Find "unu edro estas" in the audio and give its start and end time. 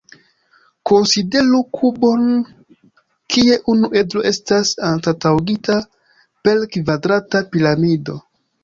3.75-4.75